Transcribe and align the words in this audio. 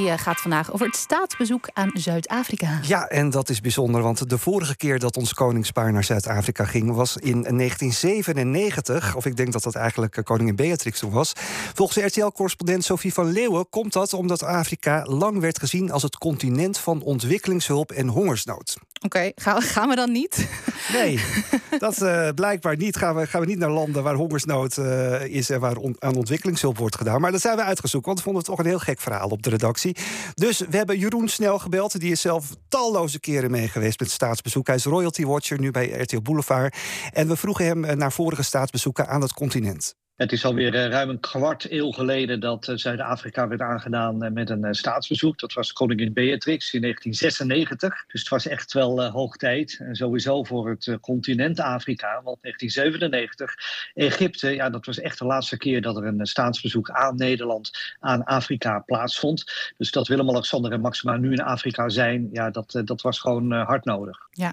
die 0.00 0.10
eh, 0.10 0.18
gaat 0.18 0.40
vandaag 0.40 0.72
over 0.72 0.86
het 0.86 0.96
staatsbezoek 0.96 1.68
aan 1.72 1.90
Zuid-Afrika. 1.94 2.78
Ja, 2.82 3.08
en 3.08 3.30
dat 3.30 3.48
is 3.48 3.60
bijzonder, 3.60 4.02
want 4.02 4.30
de 4.30 4.38
vorige 4.38 4.76
keer 4.76 4.98
dat 4.98 5.16
ons 5.16 5.34
koningspaar 5.34 5.92
naar 5.92 6.04
Zuid-Afrika 6.04 6.64
ging 6.64 6.94
was 6.94 7.16
in 7.16 7.42
1997. 7.42 9.14
Of 9.16 9.26
ik 9.26 9.36
denk 9.36 9.52
dat 9.52 9.62
dat 9.62 9.74
eigenlijk 9.74 10.16
eh, 10.16 10.24
koningin 10.24 10.56
Beatrix 10.56 10.98
toen 10.98 11.10
was. 11.10 11.32
Volgens 11.74 12.04
RTL-correspondent 12.04 12.84
Sophie 12.84 13.12
van 13.12 13.32
Leeuwen 13.32 13.68
komt 13.68 13.92
dat 13.92 14.12
omdat 14.12 14.42
Afrika 14.42 15.04
lang 15.04 15.40
werd 15.40 15.58
gezien 15.58 15.90
als 15.90 16.02
het 16.02 16.18
continent 16.18 16.78
van 16.78 17.02
ontwikkelingshulp 17.02 17.90
en 17.90 18.08
hongersnood. 18.08 18.76
Oké, 19.04 19.32
gaan, 19.34 19.62
gaan, 19.74 19.88
we 19.88 19.94
dan 19.94 20.12
niet? 20.12 20.38
Nee, 20.92 21.20
dat 21.78 22.02
uh, 22.02 22.28
blijkbaar 22.34 22.76
niet. 22.76 22.96
Gaan 22.96 23.16
we, 23.16 23.26
gaan 23.26 23.40
we 23.40 23.46
niet 23.46 23.58
naar 23.58 23.70
landen 23.70 24.02
waar 24.02 24.14
hongersnood 24.14 24.76
uh, 24.76 25.24
is 25.24 25.50
en 25.50 25.60
waar 25.60 25.76
aan 25.98 26.16
ontwikkelingshulp 26.16 26.78
wordt 26.78 26.96
gedaan. 26.96 27.20
Maar 27.20 27.32
dat 27.32 27.40
zijn 27.40 27.56
we 27.56 27.62
uitgezocht, 27.62 28.04
want 28.04 28.18
we 28.18 28.24
vonden 28.24 28.42
het 28.42 28.50
toch 28.50 28.60
een 28.60 28.70
heel 28.70 28.78
gek 28.78 29.00
verhaal 29.00 29.28
op 29.28 29.42
de 29.42 29.50
redactie. 29.50 29.96
Dus 30.34 30.58
we 30.58 30.76
hebben 30.76 30.98
Jeroen 30.98 31.28
Snel 31.28 31.58
gebeld. 31.58 32.00
Die 32.00 32.10
is 32.10 32.20
zelf 32.20 32.50
talloze 32.68 33.20
keren 33.20 33.50
mee 33.50 33.68
geweest 33.68 34.00
met 34.00 34.10
staatsbezoek. 34.10 34.66
Hij 34.66 34.76
is 34.76 34.84
royalty 34.84 35.24
watcher 35.24 35.60
nu 35.60 35.70
bij 35.70 35.88
RTL 35.88 36.20
Boulevard. 36.20 36.76
En 37.12 37.28
we 37.28 37.36
vroegen 37.36 37.64
hem 37.64 37.84
eh, 37.84 37.96
naar 37.96 38.12
vorige 38.12 38.42
staatsbezoeken 38.42 39.08
aan 39.08 39.20
het 39.20 39.32
continent. 39.32 39.94
Het 40.20 40.32
is 40.32 40.44
alweer 40.44 40.74
uh, 40.74 40.86
ruim 40.86 41.08
een 41.08 41.20
kwart 41.20 41.70
eeuw 41.70 41.90
geleden 41.90 42.40
dat 42.40 42.68
uh, 42.68 42.76
Zuid-Afrika 42.76 43.48
werd 43.48 43.60
aangedaan 43.60 44.24
uh, 44.24 44.30
met 44.30 44.50
een 44.50 44.74
staatsbezoek. 44.74 45.38
Dat 45.38 45.52
was 45.52 45.72
koningin 45.72 46.12
Beatrix 46.12 46.72
in 46.72 46.80
1996. 46.80 48.04
Dus 48.06 48.20
het 48.20 48.28
was 48.28 48.46
echt 48.46 48.72
wel 48.72 49.10
hoog 49.10 49.36
tijd. 49.36 49.78
En 49.78 49.94
sowieso 49.94 50.44
voor 50.44 50.68
het 50.68 50.98
continent 51.00 51.60
Afrika. 51.60 52.20
Want 52.22 52.38
1997, 52.40 53.54
Egypte, 53.94 54.50
ja, 54.54 54.70
dat 54.70 54.86
was 54.86 54.98
echt 54.98 55.18
de 55.18 55.24
laatste 55.24 55.56
keer 55.56 55.82
dat 55.82 55.96
er 55.96 56.04
een 56.04 56.26
staatsbezoek 56.26 56.90
aan 56.90 57.16
Nederland, 57.16 57.70
aan 57.98 58.24
Afrika 58.24 58.78
plaatsvond. 58.78 59.44
Dus 59.76 59.90
dat 59.90 60.08
Willem-Alexander 60.08 60.72
en 60.72 60.80
Maxima 60.80 61.16
nu 61.16 61.32
in 61.32 61.42
Afrika 61.42 61.88
zijn, 61.88 62.28
ja, 62.32 62.50
dat, 62.50 62.80
dat 62.84 63.00
was 63.00 63.20
gewoon 63.20 63.52
hard 63.52 63.84
nodig. 63.84 64.18
Ja, 64.30 64.52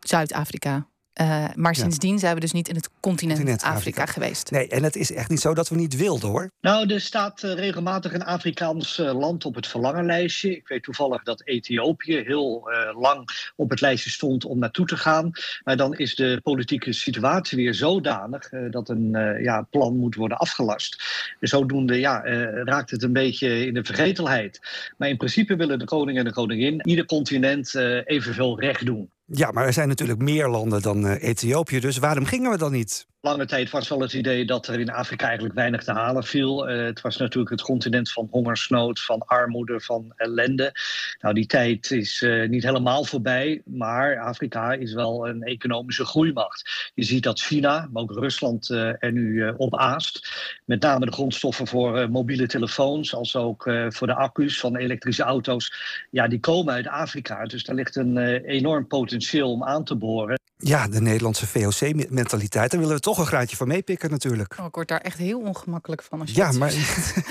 Zuid-Afrika. 0.00 0.86
Uh, 1.20 1.44
maar 1.54 1.74
sindsdien 1.74 2.18
zijn 2.18 2.34
we 2.34 2.40
dus 2.40 2.52
niet 2.52 2.68
in 2.68 2.74
het 2.74 2.90
continent, 3.00 3.38
continent 3.38 3.62
Afrika, 3.62 4.02
Afrika, 4.02 4.06
geweest. 4.06 4.50
Nee, 4.50 4.68
en 4.68 4.82
het 4.82 4.96
is 4.96 5.12
echt 5.12 5.28
niet 5.28 5.40
zo 5.40 5.54
dat 5.54 5.68
we 5.68 5.76
niet 5.76 5.96
wilden 5.96 6.28
hoor. 6.28 6.50
Nou, 6.60 6.92
er 6.92 7.00
staat 7.00 7.42
uh, 7.42 7.54
regelmatig 7.54 8.12
een 8.12 8.24
Afrikaans 8.24 8.98
uh, 8.98 9.18
land 9.18 9.44
op 9.44 9.54
het 9.54 9.66
verlangenlijstje. 9.66 10.56
Ik 10.56 10.68
weet 10.68 10.82
toevallig 10.82 11.22
dat 11.22 11.42
Ethiopië 11.44 12.16
heel 12.16 12.68
lang 12.98 13.50
op 13.56 13.70
het 13.70 13.80
lijstje 13.80 14.10
stond 14.10 14.44
om 14.44 14.58
naartoe 14.58 14.86
te 14.86 14.96
gaan. 14.96 15.30
Maar 15.64 15.76
dan 15.76 15.94
is 15.94 16.14
de 16.14 16.40
politieke 16.42 16.92
situatie 16.92 17.56
weer 17.56 17.74
zodanig 17.74 18.48
dat 18.70 18.88
een 18.88 19.10
ja, 19.42 19.66
plan 19.70 19.96
moet 19.96 20.14
worden 20.14 20.38
afgelast. 20.38 21.02
En 21.40 21.48
zodoende 21.48 21.98
ja, 21.98 22.20
raakt 22.64 22.90
het 22.90 23.02
een 23.02 23.12
beetje 23.12 23.66
in 23.66 23.74
de 23.74 23.84
vergetelheid. 23.84 24.60
Maar 24.96 25.08
in 25.08 25.16
principe 25.16 25.56
willen 25.56 25.78
de 25.78 25.84
koning 25.84 26.18
en 26.18 26.24
de 26.24 26.32
koningin 26.32 26.88
ieder 26.88 27.04
continent 27.04 27.74
evenveel 28.04 28.60
recht 28.60 28.86
doen. 28.86 29.10
Ja, 29.30 29.50
maar 29.50 29.66
er 29.66 29.72
zijn 29.72 29.88
natuurlijk 29.88 30.20
meer 30.20 30.48
landen 30.48 30.82
dan 30.82 31.06
uh, 31.06 31.22
Ethiopië, 31.22 31.80
dus 31.80 31.98
waarom 31.98 32.24
gingen 32.24 32.50
we 32.50 32.58
dan 32.58 32.72
niet? 32.72 33.06
Lange 33.28 33.46
tijd 33.46 33.70
was 33.70 33.88
wel 33.88 34.00
het 34.00 34.12
idee 34.12 34.44
dat 34.44 34.66
er 34.66 34.80
in 34.80 34.90
Afrika 34.90 35.26
eigenlijk 35.26 35.54
weinig 35.54 35.84
te 35.84 35.92
halen 35.92 36.24
viel. 36.24 36.70
Uh, 36.70 36.84
het 36.84 37.00
was 37.00 37.16
natuurlijk 37.16 37.50
het 37.50 37.62
continent 37.62 38.12
van 38.12 38.28
hongersnood, 38.30 39.00
van 39.00 39.22
armoede, 39.26 39.80
van 39.80 40.12
ellende. 40.16 40.72
Nou, 41.20 41.34
die 41.34 41.46
tijd 41.46 41.90
is 41.90 42.22
uh, 42.22 42.48
niet 42.48 42.62
helemaal 42.62 43.04
voorbij, 43.04 43.62
maar 43.64 44.20
Afrika 44.20 44.72
is 44.72 44.92
wel 44.92 45.28
een 45.28 45.42
economische 45.42 46.04
groeimacht. 46.04 46.90
Je 46.94 47.02
ziet 47.04 47.22
dat 47.22 47.40
China, 47.40 47.88
maar 47.92 48.02
ook 48.02 48.12
Rusland 48.12 48.68
er 48.68 49.12
nu 49.12 49.52
op 49.56 49.76
aast. 49.76 50.28
Met 50.64 50.82
name 50.82 51.06
de 51.06 51.12
grondstoffen 51.12 51.66
voor 51.66 52.10
mobiele 52.10 52.46
telefoons, 52.46 53.14
als 53.14 53.36
ook 53.36 53.62
voor 53.88 54.06
de 54.06 54.14
accu's 54.14 54.60
van 54.60 54.76
elektrische 54.76 55.22
auto's. 55.22 55.72
Ja, 56.10 56.28
die 56.28 56.40
komen 56.40 56.74
uit 56.74 56.86
Afrika, 56.86 57.44
dus 57.44 57.64
daar 57.64 57.76
ligt 57.76 57.96
een 57.96 58.18
enorm 58.44 58.86
potentieel 58.86 59.50
om 59.50 59.64
aan 59.64 59.84
te 59.84 59.94
boren. 59.94 60.36
Ja, 60.60 60.88
de 60.88 61.00
Nederlandse 61.00 61.46
VOC-mentaliteit. 61.46 62.70
Daar 62.70 62.80
willen 62.80 62.94
we 62.94 63.00
toch 63.00 63.18
een 63.18 63.26
graadje 63.26 63.56
van 63.56 63.68
meepikken 63.68 64.10
natuurlijk. 64.10 64.56
Oh, 64.60 64.66
ik 64.66 64.74
word 64.74 64.88
daar 64.88 65.00
echt 65.00 65.18
heel 65.18 65.40
ongemakkelijk 65.40 66.02
van 66.02 66.20
als 66.20 66.30
je 66.30 66.36
Ja, 66.36 66.52
maar... 66.52 66.70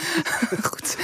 Goed. 0.70 0.98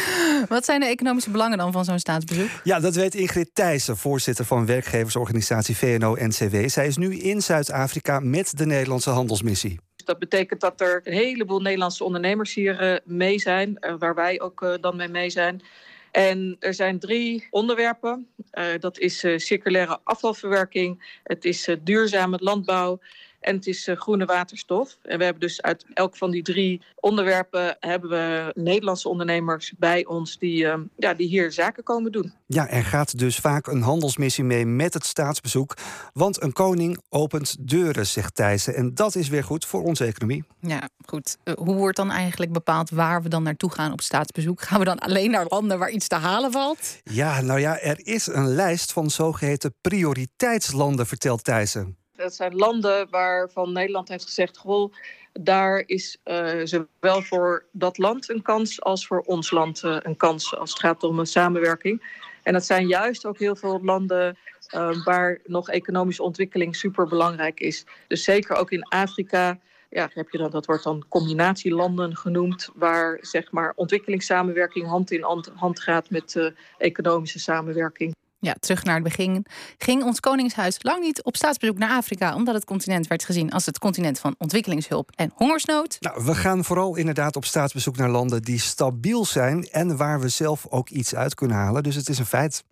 Wat 0.49 0.65
zijn 0.65 0.79
de 0.79 0.85
economische 0.85 1.29
belangen 1.29 1.57
dan 1.57 1.71
van 1.71 1.85
zo'n 1.85 1.99
staatsbezoek? 1.99 2.49
Ja, 2.63 2.79
dat 2.79 2.95
weet 2.95 3.15
Ingrid 3.15 3.49
Thijssen, 3.53 3.97
voorzitter 3.97 4.45
van 4.45 4.65
werkgeversorganisatie 4.65 5.77
VNO-NCW. 5.77 6.69
Zij 6.69 6.87
is 6.87 6.97
nu 6.97 7.17
in 7.17 7.41
Zuid-Afrika 7.41 8.19
met 8.19 8.57
de 8.57 8.65
Nederlandse 8.65 9.09
handelsmissie. 9.09 9.79
Dat 9.95 10.19
betekent 10.19 10.61
dat 10.61 10.81
er 10.81 11.01
een 11.03 11.13
heleboel 11.13 11.59
Nederlandse 11.59 12.03
ondernemers 12.03 12.53
hier 12.53 12.91
uh, 12.91 12.97
mee 13.03 13.39
zijn, 13.39 13.77
uh, 13.79 13.93
waar 13.99 14.15
wij 14.15 14.41
ook 14.41 14.61
uh, 14.61 14.73
dan 14.81 14.95
mee 14.95 15.07
mee 15.07 15.29
zijn. 15.29 15.61
En 16.13 16.55
er 16.59 16.73
zijn 16.73 16.99
drie 16.99 17.47
onderwerpen. 17.49 18.27
Uh, 18.53 18.65
dat 18.79 18.97
is 18.97 19.23
uh, 19.23 19.37
circulaire 19.37 19.99
afvalverwerking, 20.03 21.19
het 21.23 21.45
is 21.45 21.67
uh, 21.67 21.75
duurzame 21.83 22.37
landbouw 22.41 22.99
en 23.43 23.55
het 23.55 23.67
is 23.67 23.89
groene 23.93 24.25
waterstof. 24.25 24.97
En 25.01 25.17
we 25.17 25.23
hebben 25.23 25.41
dus 25.41 25.61
uit 25.61 25.85
elk 25.93 26.17
van 26.17 26.31
die 26.31 26.43
drie 26.43 26.81
onderwerpen 26.95 27.77
hebben 27.79 28.09
we 28.09 28.51
Nederlandse 28.55 29.09
ondernemers 29.09 29.73
bij 29.77 30.05
ons 30.05 30.37
die, 30.37 30.67
ja, 30.97 31.13
die 31.13 31.27
hier 31.27 31.51
zaken 31.51 31.83
komen 31.83 32.11
doen. 32.11 32.33
Ja, 32.45 32.69
er 32.69 32.83
gaat 32.83 33.17
dus 33.17 33.37
vaak 33.37 33.67
een 33.67 33.81
handelsmissie 33.81 34.43
mee 34.43 34.65
met 34.65 34.93
het 34.93 35.05
staatsbezoek. 35.05 35.77
Want 36.13 36.41
een 36.41 36.53
koning 36.53 37.01
opent 37.09 37.69
deuren, 37.69 38.07
zegt 38.07 38.35
Thijssen. 38.35 38.75
En 38.75 38.95
dat 38.95 39.15
is 39.15 39.29
weer 39.29 39.43
goed 39.43 39.65
voor 39.65 39.83
onze 39.83 40.05
economie. 40.05 40.43
Ja, 40.59 40.89
goed. 41.05 41.37
hoe 41.57 41.75
wordt 41.75 41.97
dan 41.97 42.11
eigenlijk 42.11 42.51
bepaald 42.51 42.89
waar 42.89 43.21
we 43.21 43.29
dan 43.29 43.43
naartoe 43.43 43.71
gaan 43.71 43.91
op 43.91 44.01
staatsbezoek? 44.01 44.61
Gaan 44.61 44.79
we 44.79 44.85
dan 44.85 44.99
alleen 44.99 45.31
naar 45.31 45.45
landen 45.47 45.79
waar 45.79 45.89
iets 45.89 46.07
te 46.07 46.15
halen 46.15 46.51
valt? 46.51 47.01
Ja, 47.03 47.41
nou 47.41 47.59
ja, 47.59 47.79
er 47.79 47.99
is 48.03 48.27
een 48.27 48.47
lijst 48.47 48.93
van 48.93 49.09
zogeheten 49.09 49.75
prioriteitslanden, 49.81 51.07
vertelt 51.07 51.43
Thijssen. 51.43 51.97
Dat 52.23 52.35
zijn 52.35 52.55
landen 52.55 53.07
waarvan 53.09 53.71
Nederland 53.71 54.07
heeft 54.07 54.23
gezegd: 54.23 54.57
goh, 54.57 54.93
daar 55.33 55.83
is 55.85 56.17
uh, 56.25 56.61
zowel 56.63 57.21
voor 57.21 57.65
dat 57.71 57.97
land 57.97 58.29
een 58.29 58.41
kans 58.41 58.81
als 58.81 59.07
voor 59.07 59.21
ons 59.21 59.51
land 59.51 59.83
uh, 59.83 59.97
een 59.99 60.17
kans 60.17 60.55
als 60.55 60.69
het 60.69 60.79
gaat 60.79 61.03
om 61.03 61.19
een 61.19 61.25
samenwerking. 61.25 62.21
En 62.43 62.53
dat 62.53 62.65
zijn 62.65 62.87
juist 62.87 63.25
ook 63.25 63.37
heel 63.37 63.55
veel 63.55 63.79
landen 63.83 64.37
uh, 64.75 65.03
waar 65.03 65.39
nog 65.45 65.69
economische 65.69 66.23
ontwikkeling 66.23 66.75
super 66.75 67.07
belangrijk 67.07 67.59
is. 67.59 67.85
Dus 68.07 68.23
zeker 68.23 68.55
ook 68.55 68.71
in 68.71 68.83
Afrika. 68.83 69.59
Ja, 69.89 70.09
heb 70.13 70.29
je 70.29 70.37
dan, 70.37 70.51
dat 70.51 70.65
wordt 70.65 70.83
dan 70.83 71.05
combinatielanden 71.09 72.15
genoemd, 72.17 72.69
waar 72.75 73.17
zeg 73.21 73.51
maar, 73.51 73.73
ontwikkelingssamenwerking 73.75 74.87
hand 74.87 75.11
in 75.11 75.23
hand 75.55 75.79
gaat 75.79 76.09
met 76.09 76.53
economische 76.77 77.39
samenwerking. 77.39 78.15
Ja, 78.43 78.55
terug 78.59 78.83
naar 78.83 78.95
het 78.95 79.03
begin. 79.03 79.45
Ging 79.77 80.03
ons 80.03 80.19
Koningshuis 80.19 80.77
lang 80.79 81.01
niet 81.01 81.23
op 81.23 81.35
staatsbezoek 81.35 81.77
naar 81.77 81.89
Afrika, 81.89 82.35
omdat 82.35 82.53
het 82.55 82.65
continent 82.65 83.07
werd 83.07 83.25
gezien 83.25 83.51
als 83.51 83.65
het 83.65 83.79
continent 83.79 84.19
van 84.19 84.35
ontwikkelingshulp 84.37 85.11
en 85.15 85.31
hongersnood? 85.35 85.97
Nou, 85.99 86.25
we 86.25 86.35
gaan 86.35 86.63
vooral 86.63 86.95
inderdaad 86.95 87.35
op 87.35 87.45
staatsbezoek 87.45 87.97
naar 87.97 88.09
landen 88.09 88.41
die 88.41 88.59
stabiel 88.59 89.25
zijn 89.25 89.67
en 89.71 89.97
waar 89.97 90.19
we 90.19 90.29
zelf 90.29 90.65
ook 90.69 90.89
iets 90.89 91.15
uit 91.15 91.35
kunnen 91.35 91.57
halen. 91.57 91.83
Dus 91.83 91.95
het 91.95 92.09
is 92.09 92.19
een 92.19 92.25
feit. 92.25 92.63